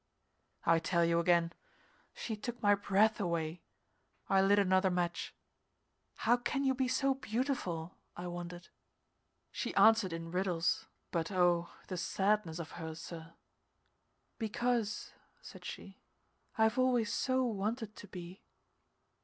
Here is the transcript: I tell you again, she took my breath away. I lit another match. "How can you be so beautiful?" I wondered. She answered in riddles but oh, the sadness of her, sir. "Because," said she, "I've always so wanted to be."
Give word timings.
I 0.65 0.79
tell 0.79 1.05
you 1.05 1.19
again, 1.19 1.53
she 2.15 2.35
took 2.35 2.59
my 2.59 2.73
breath 2.73 3.19
away. 3.19 3.61
I 4.29 4.41
lit 4.41 4.57
another 4.57 4.89
match. 4.89 5.35
"How 6.15 6.37
can 6.37 6.63
you 6.63 6.73
be 6.73 6.87
so 6.87 7.13
beautiful?" 7.13 7.99
I 8.17 8.25
wondered. 8.25 8.69
She 9.51 9.75
answered 9.75 10.11
in 10.11 10.31
riddles 10.31 10.87
but 11.11 11.29
oh, 11.31 11.69
the 11.87 11.97
sadness 11.97 12.57
of 12.57 12.71
her, 12.81 12.95
sir. 12.95 13.35
"Because," 14.39 15.13
said 15.39 15.63
she, 15.63 15.99
"I've 16.57 16.79
always 16.79 17.13
so 17.13 17.45
wanted 17.45 17.95
to 17.97 18.07
be." 18.07 18.41